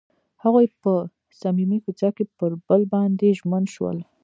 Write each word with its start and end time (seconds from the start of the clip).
هغوی 0.43 0.65
په 0.81 0.91
صمیمي 1.39 1.77
کوڅه 1.85 2.09
کې 2.15 2.23
پر 2.37 2.51
بل 2.67 2.81
باندې 2.93 3.27
ژمن 3.39 3.63
شول. 3.73 3.97